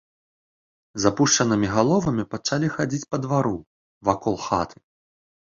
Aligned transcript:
З 1.01 1.11
апушчанымі 1.11 1.67
галовамі 1.75 2.23
пачалі 2.33 2.71
хадзіць 2.79 3.09
па 3.13 3.17
двару, 3.27 3.55
вакол 4.11 4.35
хаты. 4.49 4.77